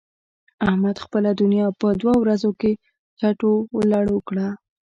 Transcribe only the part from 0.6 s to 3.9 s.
احمد خپله دونيا په دوو ورځو کې چټو و